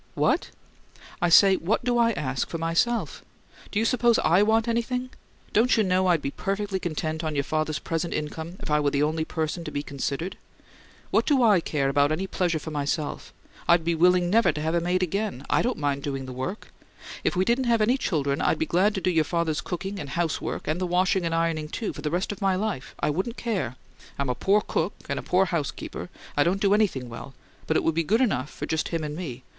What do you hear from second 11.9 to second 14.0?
any pleasure for myself? I'd be